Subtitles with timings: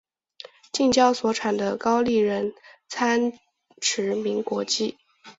[0.71, 2.55] 近郊所产的高丽人
[2.89, 3.33] 参
[3.79, 4.97] 驰名国际。